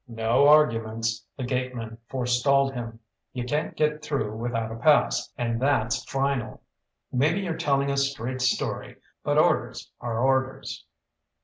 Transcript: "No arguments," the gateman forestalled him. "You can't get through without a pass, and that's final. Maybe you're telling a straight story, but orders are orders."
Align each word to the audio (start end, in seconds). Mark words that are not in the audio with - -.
"No 0.07 0.47
arguments," 0.47 1.27
the 1.37 1.43
gateman 1.43 1.99
forestalled 2.09 2.73
him. 2.73 3.01
"You 3.33 3.43
can't 3.43 3.77
get 3.77 4.01
through 4.01 4.35
without 4.35 4.71
a 4.71 4.75
pass, 4.77 5.31
and 5.37 5.61
that's 5.61 6.03
final. 6.09 6.63
Maybe 7.11 7.41
you're 7.41 7.53
telling 7.55 7.91
a 7.91 7.97
straight 7.97 8.41
story, 8.41 8.95
but 9.23 9.37
orders 9.37 9.91
are 9.99 10.17
orders." 10.19 10.85